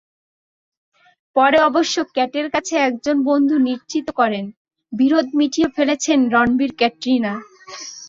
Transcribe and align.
পরে 1.35 1.57
অবশ্য 1.61 1.95
ক্যাটের 2.13 2.47
কাছের 2.49 2.79
একজন 2.81 3.15
বন্ধু 3.23 3.55
নিশ্চিত 3.67 4.07
করেন, 4.19 4.45
বিরোধ 4.93 5.27
মিটিয়ে 5.39 5.67
ফেলেছেন 5.75 6.19
রণবীর-ক্যাটরিনা। 6.33 7.33